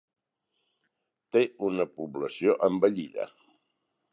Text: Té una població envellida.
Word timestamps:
Té 1.37 1.43
una 1.67 1.87
població 1.99 2.57
envellida. 2.69 3.29